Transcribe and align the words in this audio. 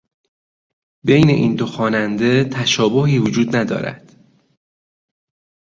بین 1.05 1.29
این 1.29 1.55
دو 1.55 1.65
خواننده 1.65 2.43
تشابهی 2.43 3.19
وجود 3.19 3.55
ندارد. 3.55 4.15